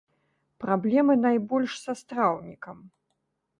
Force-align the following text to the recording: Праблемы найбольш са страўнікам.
Праблемы 0.63 1.13
найбольш 1.27 1.71
са 1.83 1.93
страўнікам. 2.01 2.77